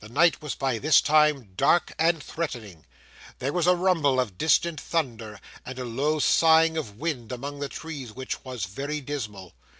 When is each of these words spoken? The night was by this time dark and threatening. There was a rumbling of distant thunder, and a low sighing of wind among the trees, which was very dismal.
The 0.00 0.08
night 0.08 0.42
was 0.42 0.56
by 0.56 0.78
this 0.80 1.00
time 1.00 1.52
dark 1.56 1.94
and 1.96 2.20
threatening. 2.20 2.86
There 3.38 3.52
was 3.52 3.68
a 3.68 3.76
rumbling 3.76 4.18
of 4.18 4.36
distant 4.36 4.80
thunder, 4.80 5.40
and 5.64 5.78
a 5.78 5.84
low 5.84 6.18
sighing 6.18 6.76
of 6.76 6.96
wind 6.98 7.30
among 7.30 7.60
the 7.60 7.68
trees, 7.68 8.12
which 8.12 8.44
was 8.44 8.64
very 8.64 9.00
dismal. 9.00 9.54